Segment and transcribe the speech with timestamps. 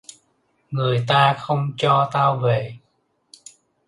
[0.71, 2.77] Người ta không cho tao về